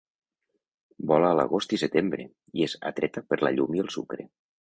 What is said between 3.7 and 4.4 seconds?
i el sucre.